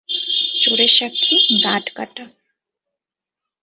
চোরের 0.61 0.91
সাক্ষী 0.97 1.35
গাঁটকাটা। 1.63 2.23